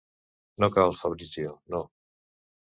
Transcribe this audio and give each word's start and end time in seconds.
No 0.63 0.69
cal, 0.77 0.95
Fabrizio, 1.03 1.53
no. 1.77 1.85